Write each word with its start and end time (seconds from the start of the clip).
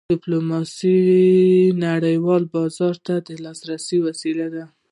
ډیپلوماسي 0.13 0.97
نړیوال 1.85 2.43
بازار 2.53 2.95
ته 3.05 3.13
د 3.27 3.29
لاسرسي 3.43 3.97
وسیله 4.07 4.47
ده. 4.55 4.63